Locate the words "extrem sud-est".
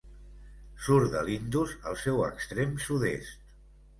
2.29-3.53